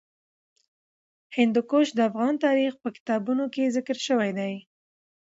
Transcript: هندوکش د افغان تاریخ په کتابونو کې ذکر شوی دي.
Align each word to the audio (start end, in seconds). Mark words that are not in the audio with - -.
هندوکش 1.37 1.87
د 1.93 1.99
افغان 2.09 2.33
تاریخ 2.45 2.73
په 2.83 2.89
کتابونو 2.95 3.43
کې 3.53 3.73
ذکر 3.75 3.97
شوی 4.07 4.31
دي. 4.39 4.53